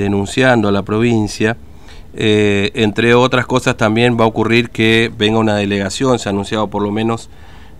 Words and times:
denunciando 0.00 0.68
a 0.68 0.70
la 0.70 0.82
provincia. 0.82 1.56
Eh, 2.14 2.70
entre 2.74 3.14
otras 3.14 3.46
cosas 3.46 3.76
también 3.76 4.16
va 4.16 4.22
a 4.22 4.28
ocurrir 4.28 4.70
que 4.70 5.10
venga 5.18 5.40
una 5.40 5.56
delegación, 5.56 6.20
se 6.20 6.28
ha 6.28 6.30
anunciado 6.30 6.68
por 6.70 6.84
lo 6.84 6.92
menos 6.92 7.28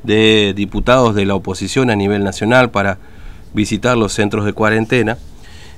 de 0.02 0.52
diputados 0.57 1.15
de 1.15 1.25
la 1.26 1.36
oposición 1.36 1.91
a 1.91 1.94
nivel 1.94 2.25
nacional 2.25 2.73
para 2.73 2.99
visitar 3.54 3.96
los 3.96 4.15
centros 4.15 4.44
de 4.44 4.52
cuarentena. 4.52 5.17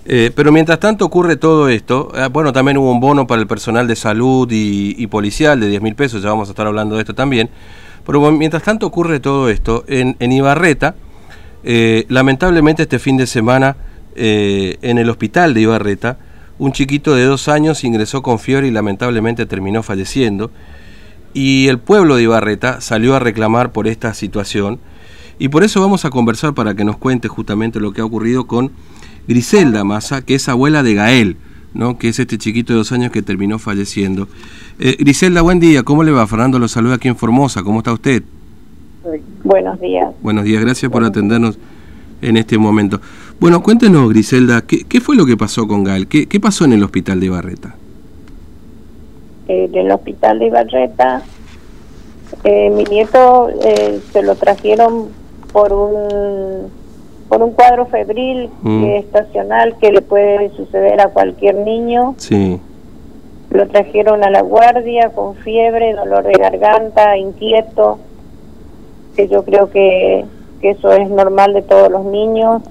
Eh, 0.07 0.33
pero 0.35 0.51
mientras 0.51 0.81
tanto 0.81 1.05
ocurre 1.05 1.37
todo 1.37 1.69
esto, 1.69 2.11
eh, 2.17 2.29
bueno, 2.33 2.55
también 2.55 2.79
hubo 2.79 2.91
un 2.91 3.01
bono 3.01 3.27
para 3.27 3.43
el 3.43 3.47
personal 3.47 3.87
de 3.87 3.95
salud 3.95 4.49
y, 4.51 5.07
policial 5.09 5.61
de 5.61 5.69
10 5.69 5.83
mil 5.83 5.95
pesos, 5.95 6.23
ya 6.23 6.31
vamos 6.31 6.49
a 6.49 6.53
estar 6.53 6.67
hablando 6.67 6.95
de 6.95 7.03
esto 7.03 7.15
también. 7.15 7.51
Pero 8.07 8.31
mientras 8.31 8.63
tanto 8.63 8.87
ocurre 8.87 9.21
todo 9.21 9.51
esto, 9.51 9.85
en, 9.89 10.17
en 10.19 10.33
Ibarreta, 10.33 10.95
lamentablemente 12.09 12.85
este 12.85 12.99
fin 12.99 13.19
de 13.19 13.27
semana, 13.27 13.77
en 14.15 14.97
el 14.97 15.11
hospital 15.11 15.53
de 15.53 15.61
Ibarreta, 15.61 16.17
un 16.61 16.73
chiquito 16.73 17.15
de 17.15 17.25
dos 17.25 17.49
años 17.49 17.85
ingresó 17.85 18.21
con 18.21 18.39
fiebre 18.39 18.69
y 18.69 18.71
lamentablemente 18.71 19.47
terminó 19.47 19.83
falleciendo. 19.83 20.51
Y 21.33 21.69
el 21.69 21.79
pueblo 21.79 22.17
de 22.17 22.25
Ibarreta 22.25 22.83
salió 22.83 23.17
a 23.17 23.19
reclamar 23.19 23.73
por 23.73 23.89
esta 23.89 24.13
situación. 24.13 24.79
Y 25.39 25.49
por 25.49 25.65
eso 25.65 25.81
vamos 25.81 26.05
a 26.05 26.11
conversar 26.11 26.53
para 26.53 26.75
que 26.75 26.85
nos 26.85 26.99
cuente 26.99 27.29
justamente 27.29 27.81
lo 27.81 27.95
que 27.95 28.03
ha 28.03 28.05
ocurrido 28.05 28.47
con 28.47 28.73
Griselda 29.27 29.85
Massa, 29.85 30.21
que 30.21 30.35
es 30.35 30.51
abuela 30.51 30.83
de 30.83 30.93
Gael, 30.93 31.39
¿no? 31.73 31.97
que 31.97 32.11
es 32.11 32.19
este 32.19 32.37
chiquito 32.37 32.75
de 32.75 32.81
dos 32.81 32.93
años 32.93 33.11
que 33.11 33.23
terminó 33.23 33.59
falleciendo. 33.59 34.29
Eh, 34.79 34.97
Griselda, 34.99 35.41
buen 35.41 35.61
día. 35.61 35.83
¿Cómo 35.83 36.05
le 36.05 36.13
va? 36.13 36.27
Fernando 36.27 36.59
lo 36.59 36.69
saluda 36.69 36.97
aquí 36.97 37.09
en 37.09 37.17
Formosa. 37.17 37.63
¿Cómo 37.63 37.79
está 37.79 37.95
usted? 37.95 38.23
Buenos 39.45 39.81
días. 39.81 40.11
Buenos 40.21 40.45
días. 40.45 40.61
Gracias 40.61 40.93
por 40.93 41.05
atendernos 41.05 41.59
en 42.21 42.37
este 42.37 42.59
momento. 42.59 43.01
Bueno, 43.41 43.63
cuéntenos, 43.63 44.11
Griselda, 44.11 44.63
¿qué, 44.67 45.01
fue 45.01 45.17
lo 45.17 45.25
que 45.25 45.35
pasó 45.35 45.67
con 45.67 45.83
Gal? 45.83 46.09
¿Qué, 46.09 46.41
pasó 46.41 46.67
en 46.67 46.75
el 46.75 46.85
hospital 46.85 47.21
de 47.21 47.27
Ibarreta? 47.27 47.75
Eh, 49.49 49.65
en 49.73 49.75
el 49.75 49.91
hospital 49.91 50.39
de 50.39 50.47
Ibarreta, 50.49 51.23
eh, 52.45 52.69
mi 52.69 52.85
nieto 52.85 53.49
eh, 53.65 53.99
se 54.13 54.23
lo 54.23 54.35
trajeron 54.35 55.09
por 55.53 55.73
un 55.73 56.69
por 57.31 57.43
un 57.43 57.53
cuadro 57.53 57.87
febril 57.87 58.51
mm. 58.61 58.85
estacional 58.85 59.77
que 59.81 59.93
le 59.93 60.03
puede 60.03 60.51
suceder 60.57 61.01
a 61.01 61.09
cualquier 61.09 61.55
niño. 61.55 62.17
Sí. 62.19 62.61
Lo 63.51 63.69
trajeron 63.69 64.23
a 64.23 64.31
la 64.31 64.43
guardia 64.43 65.11
con 65.11 65.37
fiebre, 65.37 65.95
dolor 65.95 66.25
de 66.25 66.33
garganta, 66.33 67.17
inquieto, 67.17 68.01
que 69.17 69.29
yo 69.29 69.45
creo 69.45 69.71
que 69.71 70.25
que 70.61 70.71
eso 70.71 70.93
es 70.93 71.09
normal 71.11 71.55
de 71.55 71.63
todos 71.63 71.91
los 71.91 72.05
niños. 72.05 72.63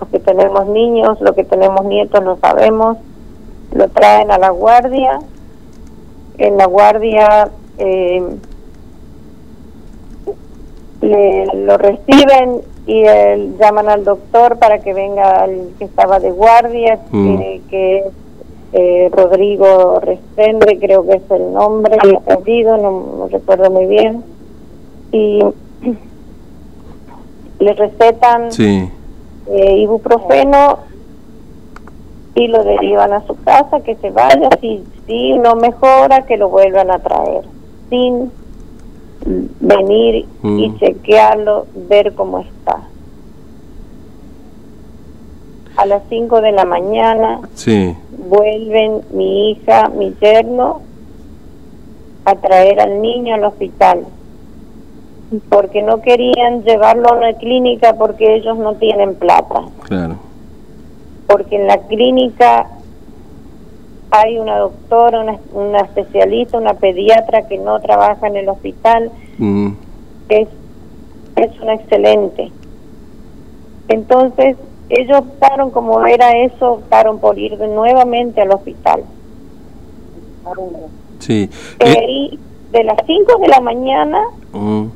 Los 0.00 0.08
que 0.10 0.20
tenemos 0.20 0.66
niños, 0.68 1.20
los 1.20 1.34
que 1.34 1.44
tenemos 1.44 1.84
nietos 1.84 2.22
lo 2.22 2.36
sabemos. 2.38 2.98
Lo 3.72 3.88
traen 3.88 4.30
a 4.30 4.38
la 4.38 4.50
guardia. 4.50 5.18
En 6.38 6.56
la 6.56 6.66
guardia 6.66 7.50
eh, 7.78 8.22
lo 11.00 11.78
reciben 11.78 12.60
y 12.86 13.04
llaman 13.58 13.88
al 13.88 14.04
doctor 14.04 14.58
para 14.58 14.78
que 14.78 14.94
venga 14.94 15.44
el 15.44 15.74
que 15.78 15.84
estaba 15.84 16.20
de 16.20 16.30
guardia, 16.30 16.98
mm. 17.10 17.38
que, 17.68 17.98
es 17.98 18.04
eh, 18.72 19.10
Rodrigo 19.12 20.00
Resende, 20.00 20.78
creo 20.78 21.06
que 21.06 21.16
es 21.16 21.30
el 21.30 21.52
nombre, 21.52 21.96
el 22.02 22.16
apellido, 22.16 22.76
no, 22.76 23.16
no 23.18 23.28
recuerdo 23.28 23.70
muy 23.70 23.86
bien. 23.86 24.24
Y 25.12 25.40
le 27.60 27.72
recetan 27.74 28.52
sí. 28.52 28.90
Eh, 29.50 29.78
ibuprofeno 29.78 30.78
y 32.34 32.48
lo 32.48 32.62
derivan 32.62 33.12
a 33.12 33.26
su 33.26 33.36
casa, 33.42 33.80
que 33.80 33.96
se 33.96 34.10
vaya, 34.10 34.48
si, 34.60 34.84
si 35.06 35.38
no 35.38 35.56
mejora, 35.56 36.24
que 36.26 36.36
lo 36.36 36.48
vuelvan 36.48 36.90
a 36.90 36.98
traer, 36.98 37.44
sin 37.90 38.30
venir 39.60 40.26
y 40.42 40.68
mm. 40.68 40.78
chequearlo, 40.78 41.66
ver 41.88 42.14
cómo 42.14 42.40
está. 42.40 42.82
A 45.76 45.86
las 45.86 46.02
5 46.08 46.40
de 46.40 46.52
la 46.52 46.64
mañana 46.64 47.40
sí. 47.54 47.96
vuelven 48.28 49.02
mi 49.12 49.50
hija, 49.50 49.88
mi 49.88 50.14
yerno, 50.20 50.82
a 52.24 52.34
traer 52.34 52.80
al 52.80 53.00
niño 53.00 53.34
al 53.34 53.44
hospital 53.44 54.06
porque 55.48 55.82
no 55.82 56.00
querían 56.00 56.62
llevarlo 56.62 57.10
a 57.10 57.16
una 57.16 57.32
clínica 57.34 57.94
porque 57.94 58.36
ellos 58.36 58.56
no 58.56 58.74
tienen 58.74 59.14
plata. 59.14 59.62
Claro. 59.82 60.16
Porque 61.26 61.56
en 61.56 61.66
la 61.66 61.78
clínica 61.86 62.66
hay 64.10 64.38
una 64.38 64.58
doctora, 64.58 65.38
una, 65.52 65.80
especialista, 65.80 66.56
una 66.56 66.74
pediatra 66.74 67.46
que 67.46 67.58
no 67.58 67.78
trabaja 67.80 68.26
en 68.26 68.36
el 68.36 68.48
hospital, 68.48 69.10
mm. 69.36 69.68
es, 70.30 70.48
es 71.36 71.60
una 71.60 71.74
excelente. 71.74 72.50
Entonces, 73.88 74.56
ellos 74.88 75.18
optaron, 75.18 75.70
como 75.70 76.06
era 76.06 76.30
eso, 76.38 76.72
optaron 76.72 77.18
por 77.18 77.38
ir 77.38 77.58
nuevamente 77.58 78.40
al 78.40 78.52
hospital. 78.52 79.04
Sí. 81.18 81.50
Eh, 81.80 82.38
de 82.72 82.84
las 82.84 82.96
5 83.06 83.38
de 83.40 83.48
la 83.48 83.60
mañana 83.60 84.22
mm 84.54 84.86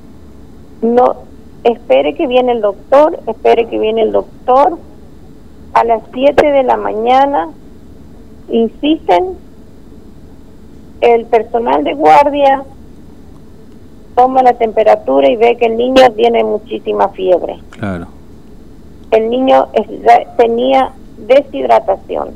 no 0.82 1.16
espere 1.64 2.14
que 2.14 2.26
viene 2.26 2.52
el 2.52 2.60
doctor, 2.60 3.18
espere 3.26 3.66
que 3.68 3.78
viene 3.78 4.02
el 4.02 4.12
doctor. 4.12 4.78
A 5.72 5.84
las 5.84 6.02
7 6.12 6.52
de 6.52 6.62
la 6.64 6.76
mañana 6.76 7.48
insisten, 8.50 9.36
el 11.00 11.24
personal 11.26 11.82
de 11.82 11.94
guardia 11.94 12.64
toma 14.14 14.42
la 14.42 14.52
temperatura 14.54 15.28
y 15.30 15.36
ve 15.36 15.56
que 15.56 15.66
el 15.66 15.76
niño 15.76 16.12
tiene 16.14 16.44
muchísima 16.44 17.08
fiebre. 17.08 17.58
Claro. 17.70 18.06
El 19.10 19.30
niño 19.30 19.68
tenía 20.36 20.92
deshidratación. 21.16 22.30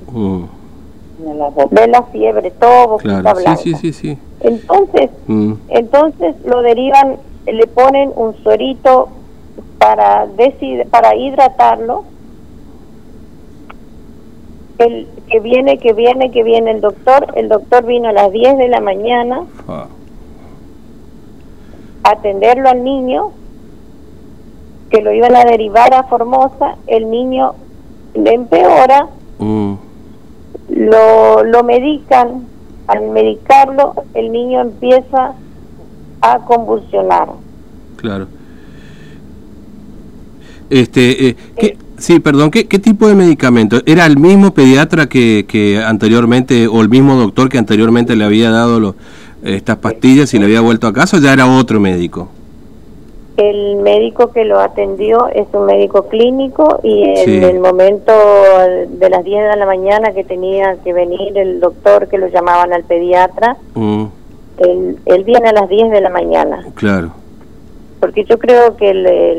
Ve 1.70 1.88
la 1.88 2.02
fiebre, 2.04 2.50
todo 2.52 2.98
claro. 2.98 3.34
Sí, 3.56 3.74
sí, 3.74 3.92
sí, 3.92 4.18
Entonces, 4.40 5.10
mm. 5.26 5.52
entonces 5.68 6.34
lo 6.44 6.62
derivan 6.62 7.16
le 7.52 7.66
ponen 7.66 8.12
un 8.14 8.34
suerito 8.42 9.08
para, 9.78 10.26
para 10.90 11.14
hidratarlo. 11.14 12.04
El 14.78 15.06
que 15.30 15.40
viene, 15.40 15.78
que 15.78 15.92
viene, 15.92 16.30
que 16.30 16.42
viene 16.42 16.72
el 16.72 16.80
doctor. 16.80 17.32
El 17.34 17.48
doctor 17.48 17.84
vino 17.86 18.08
a 18.08 18.12
las 18.12 18.30
10 18.30 18.58
de 18.58 18.68
la 18.68 18.80
mañana 18.80 19.44
ah. 19.68 19.86
a 22.02 22.10
atenderlo 22.10 22.68
al 22.68 22.84
niño, 22.84 23.30
que 24.90 25.00
lo 25.00 25.12
iban 25.12 25.34
a 25.34 25.44
derivar 25.44 25.94
a 25.94 26.02
Formosa. 26.04 26.76
El 26.86 27.10
niño 27.10 27.54
le 28.14 28.34
empeora, 28.34 29.08
mm. 29.38 29.74
lo, 30.68 31.44
lo 31.44 31.62
medican. 31.62 32.46
Al 32.86 33.08
medicarlo, 33.08 33.94
el 34.14 34.30
niño 34.30 34.60
empieza 34.60 35.34
a 36.34 36.38
convulsionar. 36.44 37.28
Claro. 37.96 38.26
Este, 40.68 41.28
eh, 41.28 41.36
¿qué, 41.56 41.78
sí, 41.98 42.20
perdón, 42.20 42.50
¿qué, 42.50 42.66
¿qué, 42.66 42.78
tipo 42.78 43.06
de 43.08 43.14
medicamento? 43.14 43.80
¿Era 43.86 44.06
el 44.06 44.18
mismo 44.18 44.52
pediatra 44.52 45.08
que, 45.08 45.46
que 45.48 45.82
anteriormente, 45.82 46.66
o 46.66 46.80
el 46.80 46.88
mismo 46.88 47.14
doctor 47.14 47.48
que 47.48 47.58
anteriormente 47.58 48.16
le 48.16 48.24
había 48.24 48.50
dado 48.50 48.94
estas 49.42 49.76
pastillas 49.76 50.34
y 50.34 50.38
le 50.38 50.46
había 50.46 50.60
vuelto 50.60 50.86
a 50.86 50.92
casa, 50.92 51.16
o 51.16 51.20
ya 51.20 51.32
era 51.32 51.46
otro 51.46 51.78
médico? 51.78 52.28
El 53.36 53.76
médico 53.76 54.32
que 54.32 54.44
lo 54.44 54.58
atendió 54.58 55.28
es 55.28 55.46
un 55.52 55.66
médico 55.66 56.08
clínico 56.08 56.80
y 56.82 57.02
en 57.04 57.42
el 57.42 57.60
momento 57.60 58.12
de 58.88 59.10
las 59.10 59.22
10 59.22 59.50
de 59.50 59.56
la 59.56 59.66
mañana 59.66 60.12
que 60.12 60.24
tenía 60.24 60.76
que 60.82 60.94
venir 60.94 61.36
el 61.36 61.60
doctor 61.60 62.08
que 62.08 62.16
lo 62.16 62.28
llamaban 62.28 62.72
al 62.72 62.84
pediatra, 62.84 63.58
mm. 63.74 64.04
Él, 64.58 64.98
él 65.04 65.24
viene 65.24 65.48
a 65.48 65.52
las 65.52 65.68
10 65.68 65.90
de 65.90 66.00
la 66.00 66.10
mañana. 66.10 66.64
Claro. 66.74 67.12
Porque 68.00 68.24
yo 68.24 68.38
creo 68.38 68.76
que 68.76 68.92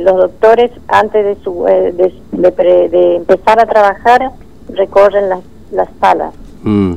los 0.03 0.17
doctores, 0.17 0.71
antes 0.87 1.23
de, 1.25 1.43
su, 1.43 1.67
eh, 1.67 1.93
de, 1.93 3.15
empezar 3.15 3.59
a 3.59 3.65
trabajar, 3.65 4.31
recorren 4.69 5.29
las, 5.29 5.39
las 5.71 5.89
salas. 5.99 6.33
Mm. 6.63 6.93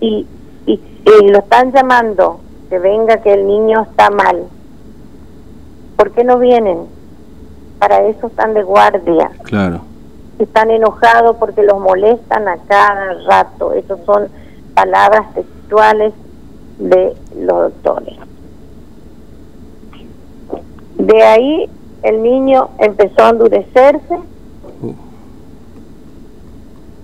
Y, 0.00 0.26
y, 0.66 0.80
lo 1.30 1.38
están 1.38 1.72
llamando, 1.72 2.40
que 2.68 2.78
venga, 2.78 3.18
que 3.18 3.32
el 3.32 3.46
niño 3.46 3.82
está 3.82 4.10
mal. 4.10 4.44
¿Por 5.96 6.12
qué 6.12 6.24
no 6.24 6.38
vienen? 6.38 6.86
Para 7.78 8.02
eso 8.06 8.26
están 8.26 8.54
de 8.54 8.62
guardia. 8.62 9.30
Claro. 9.44 9.80
Están 10.38 10.70
enojados 10.70 11.36
porque 11.36 11.62
los 11.62 11.80
molestan 11.80 12.48
a 12.48 12.56
cada 12.68 13.14
rato. 13.26 13.72
Esas 13.72 13.98
son 14.04 14.28
palabras 14.74 15.32
textuales 15.34 16.12
de 16.78 17.14
los 17.36 17.72
doctores. 17.72 18.16
De 20.96 21.22
ahí 21.22 21.68
el 22.02 22.22
niño 22.22 22.70
empezó 22.78 23.24
a 23.24 23.30
endurecerse. 23.30 24.18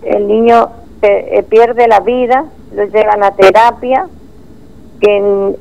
el 0.03 0.27
niño 0.27 0.71
eh, 1.03 1.45
pierde 1.49 1.87
la 1.87 2.01
vida, 2.01 2.47
lo 2.75 2.85
llevan 2.85 3.23
a 3.23 3.33
terapia, 3.33 4.09
que 5.01 5.57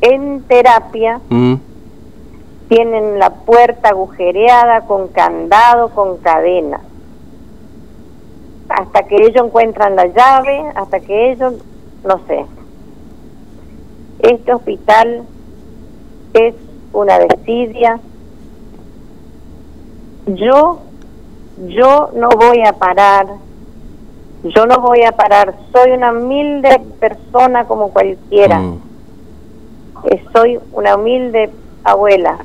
en, 0.00 0.42
terapia 0.48 1.20
mm. 1.28 1.54
tienen 2.68 3.18
la 3.18 3.30
puerta 3.30 3.90
agujereada 3.90 4.82
con 4.82 5.08
candado, 5.08 5.90
con 5.90 6.18
cadena. 6.18 6.80
Hasta 8.68 9.02
que 9.04 9.16
ellos 9.16 9.44
encuentran 9.44 9.94
la 9.96 10.06
llave, 10.06 10.64
hasta 10.74 11.00
que 11.00 11.32
ellos, 11.32 11.54
no 12.04 12.20
sé. 12.26 12.44
Este 14.22 14.54
hospital 14.54 15.24
es 16.34 16.54
una 16.92 17.18
desidia. 17.18 18.00
Yo, 20.26 20.80
yo 21.68 22.10
no 22.14 22.28
voy 22.30 22.62
a 22.64 22.72
parar 22.72 23.26
yo 24.44 24.66
no 24.66 24.80
voy 24.80 25.02
a 25.02 25.12
parar, 25.12 25.54
soy 25.72 25.92
una 25.92 26.10
humilde 26.12 26.80
persona 26.98 27.64
como 27.66 27.90
cualquiera. 27.90 28.58
Mm. 28.58 28.80
Soy 30.32 30.58
una 30.72 30.96
humilde 30.96 31.50
abuela, 31.84 32.38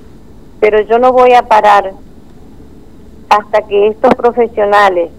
pero 0.60 0.80
yo 0.82 1.00
no 1.00 1.12
voy 1.12 1.34
a 1.34 1.44
parar 1.44 1.94
hasta 3.30 3.64
que 3.64 3.88
estos 3.88 4.14
profesionales 4.14 5.10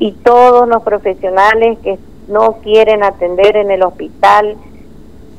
y 0.00 0.12
todos 0.12 0.68
los 0.68 0.82
profesionales 0.82 1.78
que 1.78 1.96
no 2.26 2.54
quieren 2.54 3.04
atender 3.04 3.56
en 3.56 3.70
el 3.70 3.84
hospital, 3.84 4.56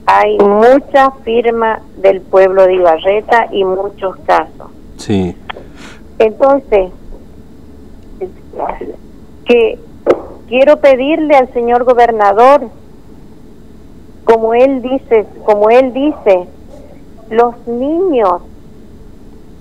hay 0.06 0.38
mucha 0.38 1.12
firma 1.24 1.82
del 1.98 2.22
pueblo 2.22 2.66
de 2.66 2.76
Ibarreta 2.76 3.48
y 3.52 3.64
muchos 3.64 4.16
casos. 4.28 4.70
Sí. 4.98 5.36
Entonces, 6.20 6.92
que 9.46 9.80
quiero 10.48 10.78
pedirle 10.78 11.36
al 11.36 11.52
señor 11.54 11.84
gobernador, 11.84 12.70
como 14.24 14.54
él 14.54 14.82
dice, 14.82 15.26
como 15.44 15.70
él 15.70 15.94
dice, 15.94 16.48
los 17.30 17.68
niños, 17.68 18.42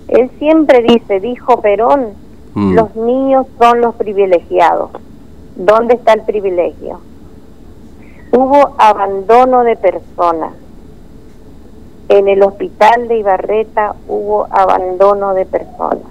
él 0.08 0.30
siempre 0.38 0.82
dice, 0.82 1.20
dijo 1.20 1.60
Perón, 1.60 2.14
mm. 2.54 2.74
los 2.74 2.94
niños 2.96 3.46
son 3.58 3.80
los 3.80 3.94
privilegiados. 3.94 4.90
¿Dónde 5.56 5.94
está 5.94 6.14
el 6.14 6.22
privilegio? 6.22 7.00
Hubo 8.36 8.74
abandono 8.78 9.62
de 9.62 9.76
personas. 9.76 10.54
En 12.08 12.26
el 12.26 12.42
hospital 12.42 13.06
de 13.06 13.20
Ibarreta 13.20 13.94
hubo 14.08 14.48
abandono 14.50 15.34
de 15.34 15.46
personas. 15.46 16.02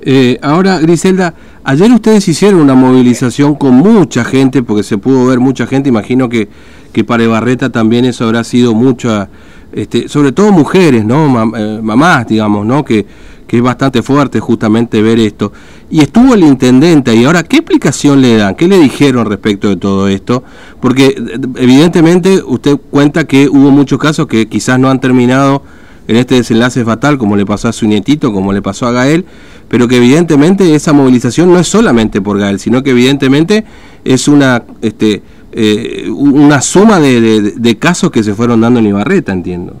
Eh, 0.00 0.38
ahora, 0.42 0.78
Griselda, 0.78 1.34
ayer 1.64 1.90
ustedes 1.90 2.28
hicieron 2.28 2.60
una 2.60 2.76
movilización 2.76 3.56
con 3.56 3.74
mucha 3.74 4.24
gente, 4.24 4.62
porque 4.62 4.84
se 4.84 4.96
pudo 4.96 5.26
ver 5.26 5.40
mucha 5.40 5.66
gente, 5.66 5.88
imagino 5.88 6.28
que, 6.28 6.48
que 6.92 7.02
para 7.02 7.24
Ibarreta 7.24 7.70
también 7.70 8.04
eso 8.04 8.24
habrá 8.24 8.44
sido 8.44 8.72
mucha, 8.72 9.28
este, 9.72 10.08
sobre 10.08 10.30
todo 10.30 10.52
mujeres, 10.52 11.04
¿no? 11.04 11.26
Eh, 11.56 11.80
mamás, 11.82 12.28
digamos, 12.28 12.64
¿no? 12.64 12.84
Que, 12.84 13.04
que 13.46 13.56
es 13.56 13.62
bastante 13.62 14.02
fuerte 14.02 14.38
justamente 14.38 15.02
ver 15.02 15.18
esto. 15.18 15.52
Y 15.88 16.00
estuvo 16.00 16.34
el 16.34 16.42
intendente 16.42 17.14
y 17.14 17.24
ahora, 17.24 17.44
¿qué 17.44 17.58
explicación 17.58 18.20
le 18.20 18.36
dan? 18.36 18.56
¿Qué 18.56 18.66
le 18.66 18.78
dijeron 18.78 19.26
respecto 19.26 19.68
de 19.68 19.76
todo 19.76 20.08
esto? 20.08 20.42
Porque 20.80 21.06
eh, 21.06 21.38
evidentemente 21.56 22.42
usted 22.44 22.76
cuenta 22.90 23.24
que 23.24 23.48
hubo 23.48 23.70
muchos 23.70 23.98
casos 23.98 24.26
que 24.26 24.48
quizás 24.48 24.80
no 24.80 24.90
han 24.90 25.00
terminado 25.00 25.62
en 26.08 26.16
este 26.16 26.36
desenlace 26.36 26.84
fatal, 26.84 27.18
como 27.18 27.36
le 27.36 27.46
pasó 27.46 27.68
a 27.68 27.72
su 27.72 27.86
nietito, 27.86 28.32
como 28.32 28.52
le 28.52 28.62
pasó 28.62 28.86
a 28.86 28.92
Gael, 28.92 29.24
pero 29.68 29.88
que 29.88 29.96
evidentemente 29.96 30.74
esa 30.74 30.92
movilización 30.92 31.52
no 31.52 31.58
es 31.58 31.68
solamente 31.68 32.20
por 32.20 32.38
Gael, 32.38 32.58
sino 32.58 32.82
que 32.82 32.90
evidentemente 32.90 33.64
es 34.04 34.28
una 34.28 34.62
este 34.82 35.22
eh, 35.52 36.10
una 36.10 36.60
suma 36.60 37.00
de, 37.00 37.76
casos 37.78 38.10
que 38.10 38.22
se 38.22 38.34
fueron 38.34 38.60
dando 38.60 38.80
en 38.80 38.86
Ibarreta, 38.86 39.32
entiendo. 39.32 39.74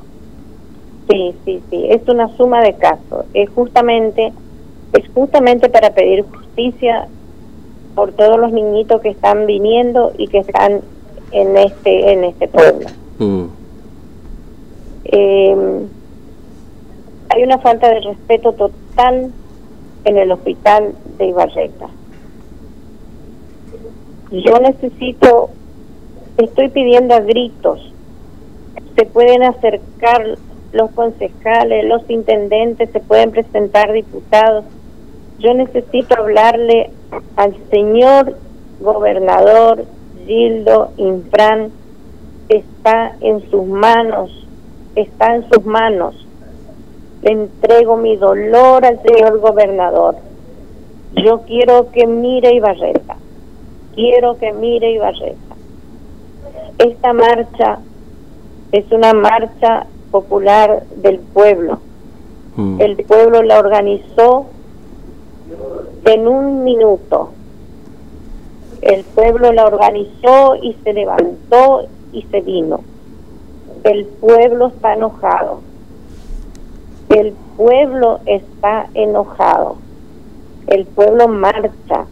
Sí, 1.10 1.34
sí, 1.44 1.60
sí, 1.70 1.84
es 1.90 2.00
una 2.08 2.34
suma 2.36 2.60
de 2.62 2.74
casos. 2.76 3.26
Es 3.34 3.50
justamente 3.50 4.32
es 4.96 5.08
justamente 5.12 5.68
para 5.68 5.90
pedir 5.90 6.24
justicia 6.24 7.08
por 7.94 8.12
todos 8.12 8.38
los 8.38 8.52
niñitos 8.52 9.00
que 9.00 9.10
están 9.10 9.46
viniendo 9.46 10.12
y 10.18 10.28
que 10.28 10.38
están 10.38 10.80
en 11.32 11.56
este 11.56 12.12
en 12.12 12.24
este 12.24 12.48
pueblo. 12.48 12.86
Mm. 13.18 13.44
Eh, 15.04 15.86
hay 17.28 17.42
una 17.42 17.58
falta 17.58 17.88
de 17.88 18.00
respeto 18.00 18.52
total 18.52 19.32
en 20.04 20.18
el 20.18 20.32
hospital 20.32 20.94
de 21.18 21.26
Ibarreta. 21.26 21.88
Yo 24.30 24.58
necesito, 24.58 25.50
estoy 26.36 26.68
pidiendo 26.68 27.14
a 27.14 27.20
gritos, 27.20 27.92
se 28.96 29.06
pueden 29.06 29.42
acercar 29.42 30.38
los 30.72 30.90
concejales, 30.90 31.84
los 31.84 32.08
intendentes, 32.08 32.90
se 32.90 33.00
pueden 33.00 33.30
presentar 33.30 33.92
diputados. 33.92 34.64
Yo 35.38 35.54
necesito 35.54 36.14
hablarle 36.18 36.90
al 37.36 37.54
señor 37.70 38.36
gobernador 38.80 39.84
Gildo 40.26 40.92
Infran, 40.96 41.70
está 42.48 43.16
en 43.20 43.48
sus 43.50 43.64
manos, 43.64 44.46
está 44.94 45.36
en 45.36 45.48
sus 45.50 45.64
manos 45.64 46.26
le 47.26 47.32
entrego 47.32 47.96
mi 47.96 48.16
dolor 48.16 48.84
al 48.84 49.00
señor 49.02 49.40
gobernador. 49.40 50.16
Yo 51.14 51.40
quiero 51.40 51.90
que 51.90 52.06
mire 52.06 52.54
Ibarreta, 52.54 53.16
quiero 53.94 54.38
que 54.38 54.52
mire 54.52 54.92
Ibarreta. 54.92 55.56
Esta 56.78 57.12
marcha 57.12 57.78
es 58.70 58.84
una 58.92 59.14
marcha 59.14 59.86
popular 60.10 60.84
del 60.96 61.18
pueblo. 61.18 61.80
Mm. 62.56 62.80
El 62.80 62.96
pueblo 63.04 63.42
la 63.42 63.58
organizó 63.58 64.46
en 66.04 66.28
un 66.28 66.64
minuto. 66.64 67.30
El 68.82 69.04
pueblo 69.04 69.52
la 69.52 69.64
organizó 69.66 70.56
y 70.62 70.76
se 70.84 70.92
levantó 70.92 71.86
y 72.12 72.22
se 72.30 72.40
vino. 72.40 72.80
El 73.84 74.04
pueblo 74.06 74.68
está 74.68 74.94
enojado 74.94 75.60
el 77.08 77.32
pueblo 77.56 78.20
está 78.26 78.88
enojado. 78.94 79.76
El 80.66 80.84
pueblo 80.86 81.28
marcha, 81.28 82.06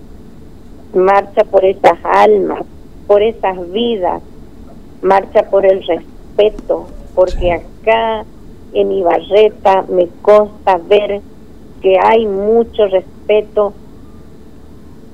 marcha 0.94 1.44
por 1.44 1.64
esas 1.64 1.98
almas, 2.04 2.64
por 3.06 3.22
esas 3.22 3.70
vidas, 3.72 4.22
marcha 5.03 5.50
por 5.50 5.67
el 5.67 5.84
respeto, 5.84 6.86
porque 7.14 7.53
acá 7.53 8.24
en 8.72 8.93
Ibarreta 8.93 9.84
me 9.88 10.08
consta 10.22 10.79
ver 10.79 11.20
que 11.82 11.98
hay 12.00 12.26
mucho 12.26 12.86
respeto 12.86 13.14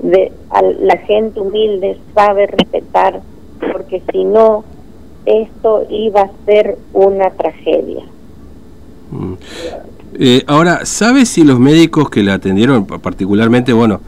de 0.02 0.32
la 0.80 0.96
gente 0.98 1.40
humilde 1.40 1.98
sabe 2.14 2.46
respetar 2.46 3.20
porque 3.72 4.02
si 4.10 4.24
no 4.24 4.64
esto 5.26 5.86
iba 5.90 6.22
a 6.22 6.30
ser 6.46 6.78
una 6.94 7.30
tragedia 7.30 8.04
Mm. 9.10 9.32
Eh, 10.14 10.44
ahora, 10.46 10.84
¿sabe 10.86 11.26
si 11.26 11.44
los 11.44 11.58
médicos 11.58 12.10
que 12.10 12.22
la 12.22 12.34
atendieron, 12.34 12.84
particularmente, 12.86 13.72
bueno, 13.72 14.00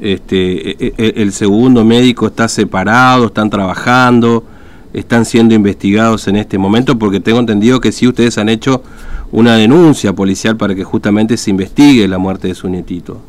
este, 0.00 0.70
e, 0.86 0.94
e, 0.96 1.14
el 1.16 1.32
segundo 1.32 1.84
médico 1.84 2.26
está 2.26 2.48
separado, 2.48 3.26
están 3.26 3.50
trabajando, 3.50 4.44
están 4.92 5.24
siendo 5.24 5.54
investigados 5.54 6.26
en 6.28 6.36
este 6.36 6.58
momento? 6.58 6.98
Porque 6.98 7.20
tengo 7.20 7.38
entendido 7.38 7.80
que 7.80 7.92
sí 7.92 8.06
ustedes 8.06 8.38
han 8.38 8.48
hecho 8.48 8.82
una 9.30 9.56
denuncia 9.56 10.12
policial 10.12 10.56
para 10.56 10.74
que 10.74 10.84
justamente 10.84 11.36
se 11.36 11.50
investigue 11.50 12.08
la 12.08 12.18
muerte 12.18 12.48
de 12.48 12.54
su 12.54 12.68
nietito. 12.68 13.20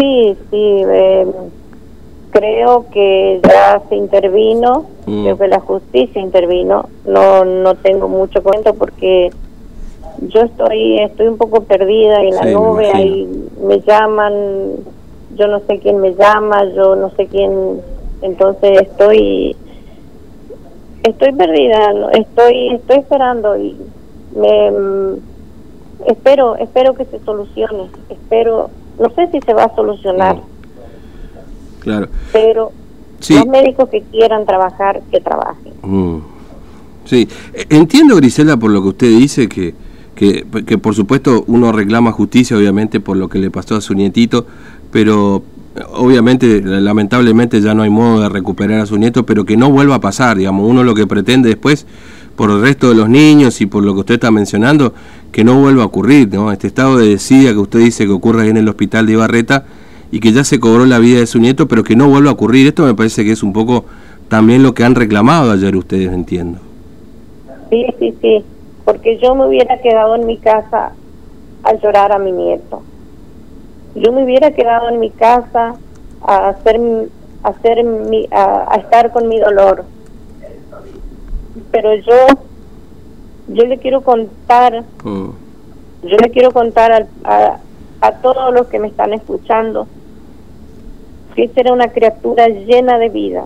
Sí, 0.00 0.34
sí, 0.50 0.82
eh, 0.88 1.26
creo 2.30 2.86
que 2.90 3.38
ya 3.46 3.82
se 3.90 3.96
intervino, 3.96 4.86
mm. 5.04 5.24
creo 5.24 5.36
que 5.36 5.48
la 5.48 5.60
justicia 5.60 6.22
intervino, 6.22 6.88
no 7.04 7.44
no 7.44 7.74
tengo 7.74 8.08
mucho 8.08 8.42
cuento 8.42 8.72
porque 8.72 9.30
yo 10.22 10.40
estoy 10.40 11.00
estoy 11.00 11.26
un 11.26 11.36
poco 11.36 11.64
perdida 11.64 12.22
en 12.22 12.34
la 12.34 12.44
nube, 12.46 12.90
ahí 12.94 13.28
me 13.62 13.80
llaman, 13.80 14.32
yo 15.36 15.48
no 15.48 15.60
sé 15.66 15.78
quién 15.80 16.00
me 16.00 16.14
llama, 16.14 16.64
yo 16.74 16.96
no 16.96 17.10
sé 17.10 17.26
quién, 17.26 17.82
entonces 18.22 18.80
estoy 18.80 19.54
estoy 21.02 21.32
perdida, 21.32 21.92
estoy 22.12 22.74
estoy 22.74 22.96
esperando 23.00 23.58
y 23.58 23.76
me 24.34 24.70
espero 26.06 26.56
espero 26.56 26.94
que 26.94 27.04
se 27.04 27.18
solucione, 27.20 27.90
espero 28.08 28.70
no 29.00 29.10
sé 29.14 29.28
si 29.32 29.40
se 29.40 29.54
va 29.54 29.64
a 29.64 29.74
solucionar. 29.74 30.36
Mm. 30.36 31.80
Claro. 31.80 32.08
Pero 32.32 32.72
los 33.28 33.46
médicos 33.46 33.88
que 33.88 34.02
quieran 34.02 34.46
trabajar, 34.46 35.00
que 35.10 35.20
trabajen. 35.20 35.72
Mm. 35.82 36.18
Sí, 37.04 37.28
e, 37.54 37.66
entiendo, 37.70 38.16
Grisela, 38.16 38.56
por 38.56 38.70
lo 38.70 38.82
que 38.82 38.88
usted 38.88 39.08
dice, 39.08 39.48
que, 39.48 39.74
que, 40.14 40.44
por 40.78 40.94
supuesto 40.94 41.44
uno 41.46 41.72
reclama 41.72 42.12
justicia, 42.12 42.56
obviamente, 42.56 43.00
por 43.00 43.16
lo 43.16 43.28
que 43.28 43.38
le 43.38 43.50
pasó 43.50 43.76
a 43.76 43.80
su 43.80 43.94
nietito, 43.94 44.46
pero 44.90 45.42
obviamente, 45.94 46.60
lamentablemente 46.62 47.60
ya 47.60 47.74
no 47.74 47.82
hay 47.82 47.90
modo 47.90 48.20
de 48.20 48.28
recuperar 48.28 48.80
a 48.80 48.86
su 48.86 48.98
nieto, 48.98 49.24
pero 49.24 49.44
que 49.44 49.56
no 49.56 49.70
vuelva 49.70 49.96
a 49.96 50.00
pasar, 50.00 50.36
digamos, 50.36 50.68
uno 50.68 50.84
lo 50.84 50.94
que 50.94 51.06
pretende 51.06 51.48
después, 51.48 51.86
por 52.40 52.50
el 52.50 52.62
resto 52.62 52.88
de 52.88 52.94
los 52.94 53.10
niños 53.10 53.60
y 53.60 53.66
por 53.66 53.84
lo 53.84 53.92
que 53.92 54.00
usted 54.00 54.14
está 54.14 54.30
mencionando, 54.30 54.94
que 55.30 55.44
no 55.44 55.60
vuelva 55.60 55.82
a 55.82 55.86
ocurrir, 55.86 56.32
¿no? 56.32 56.50
Este 56.50 56.68
estado 56.68 56.96
de 56.96 57.08
desidia 57.08 57.52
que 57.52 57.58
usted 57.58 57.80
dice 57.80 58.06
que 58.06 58.12
ocurre 58.12 58.44
ahí 58.44 58.48
en 58.48 58.56
el 58.56 58.66
hospital 58.66 59.04
de 59.04 59.12
Ibarreta 59.12 59.64
y 60.10 60.20
que 60.20 60.32
ya 60.32 60.42
se 60.42 60.58
cobró 60.58 60.86
la 60.86 60.98
vida 60.98 61.18
de 61.18 61.26
su 61.26 61.38
nieto, 61.38 61.68
pero 61.68 61.84
que 61.84 61.96
no 61.96 62.08
vuelva 62.08 62.30
a 62.30 62.32
ocurrir, 62.32 62.66
esto 62.66 62.86
me 62.86 62.94
parece 62.94 63.24
que 63.24 63.32
es 63.32 63.42
un 63.42 63.52
poco 63.52 63.84
también 64.28 64.62
lo 64.62 64.72
que 64.72 64.84
han 64.84 64.94
reclamado 64.94 65.52
ayer 65.52 65.76
ustedes, 65.76 66.10
entiendo. 66.12 66.60
Sí, 67.68 67.84
sí, 67.98 68.14
sí, 68.22 68.44
porque 68.86 69.18
yo 69.18 69.34
me 69.34 69.46
hubiera 69.46 69.78
quedado 69.82 70.14
en 70.16 70.26
mi 70.26 70.38
casa 70.38 70.92
a 71.62 71.74
llorar 71.74 72.10
a 72.12 72.18
mi 72.18 72.32
nieto 72.32 72.82
yo 73.94 74.12
me 74.12 74.24
hubiera 74.24 74.50
quedado 74.52 74.88
en 74.88 75.00
mi 75.00 75.10
casa 75.10 75.74
a 76.22 76.48
hacer, 76.48 76.80
a, 77.42 77.48
hacer 77.48 77.84
mi, 77.84 78.28
a, 78.30 78.76
estar 78.76 79.10
con 79.12 79.28
mi 79.28 79.38
dolor. 79.38 79.84
Pero 81.70 81.94
yo, 81.94 82.26
yo 83.48 83.64
le 83.64 83.78
quiero 83.78 84.02
contar, 84.02 84.84
mm. 85.04 85.28
yo 86.02 86.16
le 86.16 86.30
quiero 86.30 86.52
contar 86.52 87.08
a, 87.24 87.58
a 88.00 88.12
todos 88.20 88.52
los 88.54 88.66
que 88.68 88.78
me 88.78 88.88
están 88.88 89.12
escuchando 89.12 89.86
que 91.34 91.44
esa 91.44 91.60
era 91.60 91.72
una 91.72 91.88
criatura 91.88 92.48
llena 92.48 92.98
de 92.98 93.08
vida, 93.08 93.44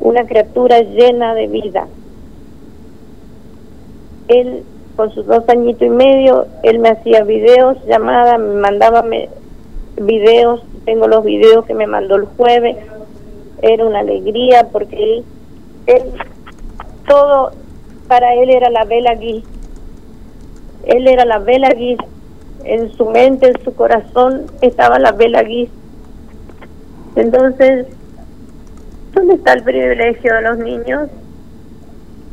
una 0.00 0.26
criatura 0.26 0.80
llena 0.80 1.34
de 1.34 1.46
vida. 1.48 1.88
Él, 4.28 4.62
con 4.96 5.12
sus 5.12 5.26
dos 5.26 5.48
añitos 5.48 5.82
y 5.82 5.90
medio, 5.90 6.46
él 6.62 6.78
me 6.78 6.90
hacía 6.90 7.24
videos, 7.24 7.76
llamadas, 7.86 8.38
me 8.38 8.60
mandaba 8.60 9.04
videos, 9.96 10.62
tengo 10.84 11.08
los 11.08 11.24
videos 11.24 11.64
que 11.64 11.74
me 11.74 11.86
mandó 11.86 12.16
el 12.16 12.24
jueves, 12.24 12.76
era 13.62 13.86
una 13.86 14.00
alegría 14.00 14.68
porque 14.70 15.22
él, 15.86 16.04
todo 17.06 17.52
para 18.08 18.34
él 18.34 18.50
era 18.50 18.70
la 18.70 18.84
vela 18.84 19.14
gui, 19.14 19.44
él 20.84 21.08
era 21.08 21.24
la 21.24 21.38
vela 21.38 21.70
gui, 21.70 21.96
en 22.64 22.92
su 22.92 23.06
mente, 23.06 23.48
en 23.48 23.64
su 23.64 23.74
corazón 23.74 24.46
estaba 24.60 24.98
la 24.98 25.12
vela 25.12 25.42
gui. 25.42 25.68
Entonces, 27.16 27.86
¿dónde 29.12 29.34
está 29.34 29.54
el 29.54 29.62
privilegio 29.62 30.34
de 30.34 30.42
los 30.42 30.58
niños? 30.58 31.08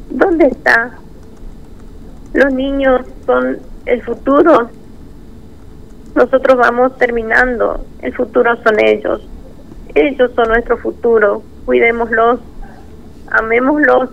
¿Dónde 0.10 0.48
está? 0.48 0.92
Los 2.34 2.54
niños 2.54 3.02
son 3.26 3.60
el 3.86 4.02
futuro 4.04 4.70
nosotros 6.16 6.58
vamos 6.58 6.98
terminando, 6.98 7.86
el 8.02 8.14
futuro 8.14 8.56
son 8.64 8.80
ellos, 8.84 9.22
ellos 9.94 10.32
son 10.36 10.50
nuestro 10.50 10.78
futuro, 10.78 11.44
cuidémoslos, 11.66 12.40
amémoslos. 13.32 14.10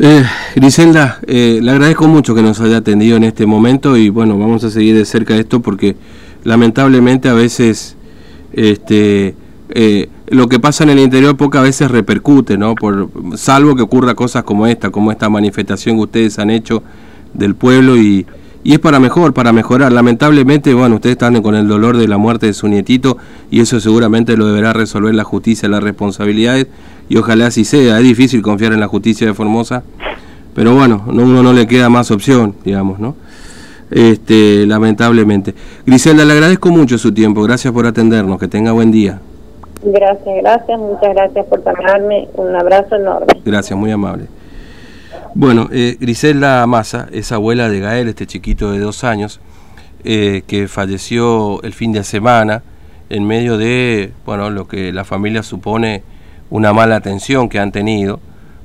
Eh, 0.00 0.24
Griselda, 0.54 1.18
eh, 1.26 1.58
le 1.60 1.70
agradezco 1.72 2.06
mucho 2.06 2.32
que 2.32 2.40
nos 2.40 2.60
haya 2.60 2.76
atendido 2.76 3.16
en 3.16 3.24
este 3.24 3.46
momento 3.46 3.96
y 3.96 4.10
bueno, 4.10 4.38
vamos 4.38 4.62
a 4.62 4.70
seguir 4.70 4.96
de 4.96 5.04
cerca 5.04 5.34
esto 5.36 5.60
porque 5.60 5.96
lamentablemente 6.44 7.28
a 7.28 7.32
veces 7.32 7.96
este, 8.52 9.34
eh, 9.70 10.08
lo 10.28 10.48
que 10.48 10.60
pasa 10.60 10.84
en 10.84 10.90
el 10.90 11.00
interior 11.00 11.36
pocas 11.36 11.64
veces 11.64 11.90
repercute, 11.90 12.56
¿no? 12.56 12.76
Por, 12.76 13.10
salvo 13.34 13.74
que 13.74 13.82
ocurra 13.82 14.14
cosas 14.14 14.44
como 14.44 14.68
esta, 14.68 14.90
como 14.90 15.10
esta 15.10 15.28
manifestación 15.28 15.96
que 15.96 16.02
ustedes 16.02 16.38
han 16.38 16.50
hecho 16.50 16.84
del 17.34 17.56
pueblo 17.56 17.96
y, 17.96 18.24
y 18.64 18.72
es 18.72 18.78
para 18.78 18.98
mejor, 18.98 19.32
para 19.34 19.52
mejorar. 19.52 19.92
Lamentablemente, 19.92 20.74
bueno, 20.74 20.96
ustedes 20.96 21.14
están 21.14 21.40
con 21.42 21.54
el 21.54 21.68
dolor 21.68 21.96
de 21.96 22.08
la 22.08 22.18
muerte 22.18 22.46
de 22.46 22.52
su 22.52 22.68
nietito 22.68 23.16
y 23.50 23.60
eso 23.60 23.80
seguramente 23.80 24.36
lo 24.36 24.46
deberá 24.46 24.72
resolver 24.72 25.14
la 25.14 25.24
justicia, 25.24 25.68
las 25.68 25.82
responsabilidades 25.82 26.66
y 27.08 27.16
ojalá 27.16 27.46
así 27.46 27.64
sea. 27.64 27.98
Es 27.98 28.04
difícil 28.04 28.42
confiar 28.42 28.72
en 28.72 28.80
la 28.80 28.88
justicia 28.88 29.26
de 29.26 29.34
Formosa, 29.34 29.82
pero 30.54 30.74
bueno, 30.74 31.04
no, 31.06 31.22
uno 31.22 31.42
no 31.42 31.52
le 31.52 31.66
queda 31.66 31.88
más 31.88 32.10
opción, 32.10 32.54
digamos, 32.64 32.98
¿no? 32.98 33.14
Este, 33.90 34.66
lamentablemente. 34.66 35.54
Griselda, 35.86 36.24
le 36.24 36.32
agradezco 36.32 36.70
mucho 36.70 36.98
su 36.98 37.12
tiempo, 37.12 37.42
gracias 37.42 37.72
por 37.72 37.86
atendernos, 37.86 38.38
que 38.38 38.48
tenga 38.48 38.72
buen 38.72 38.90
día. 38.90 39.20
Gracias, 39.82 40.36
gracias, 40.42 40.78
muchas 40.78 41.14
gracias 41.14 41.46
por 41.46 41.64
llamarme, 41.64 42.28
un 42.34 42.54
abrazo 42.54 42.96
enorme. 42.96 43.28
Gracias, 43.44 43.78
muy 43.78 43.92
amable. 43.92 44.26
Bueno, 45.40 45.68
eh, 45.70 45.96
Griselda 46.00 46.66
Massa 46.66 47.08
es 47.12 47.30
abuela 47.30 47.68
de 47.68 47.78
Gael, 47.78 48.08
este 48.08 48.26
chiquito 48.26 48.72
de 48.72 48.80
dos 48.80 49.04
años, 49.04 49.38
eh, 50.02 50.42
que 50.48 50.66
falleció 50.66 51.62
el 51.62 51.74
fin 51.74 51.92
de 51.92 52.02
semana 52.02 52.64
en 53.08 53.24
medio 53.24 53.56
de, 53.56 54.12
bueno, 54.26 54.50
lo 54.50 54.66
que 54.66 54.92
la 54.92 55.04
familia 55.04 55.44
supone 55.44 56.02
una 56.50 56.72
mala 56.72 56.96
atención 56.96 57.48
que 57.48 57.60
han 57.60 57.70
tenido 57.70 58.18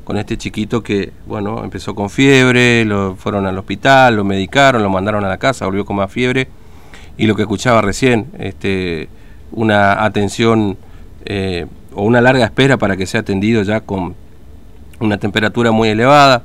con 0.03 0.18
este 0.18 0.36
chiquito 0.36 0.82
que, 0.82 1.13
bueno, 1.27 1.63
empezó 1.63 1.94
con 1.94 2.10
fiebre, 2.10 2.86
lo 2.86 3.18
fueron 3.18 3.46
al 3.46 3.60
hospital, 3.60 4.15
lo 4.15 4.24
medicaron, 4.24 4.82
lo 4.82 4.89
mandaron 4.89 5.24
a 5.24 5.30
la 5.30 5.38
casa, 5.38 5.65
volvió 5.65 5.86
con 5.86 5.98
más 5.98 6.12
fiebre. 6.12 6.48
Y 7.18 7.27
lo 7.27 7.36
que 7.36 7.44
escuchaba 7.44 7.84
recién, 7.84 8.32
este, 8.39 9.10
una 9.51 10.03
atención 10.03 10.75
eh, 11.25 11.68
o 11.94 12.01
una 12.01 12.20
larga 12.20 12.46
espera 12.46 12.77
para 12.77 12.98
que 12.98 13.06
sea 13.06 13.20
atendido 13.20 13.62
ya 13.62 13.82
con 13.82 14.15
una 15.00 15.18
temperatura 15.18 15.72
muy 15.72 15.89
elevada, 15.89 16.42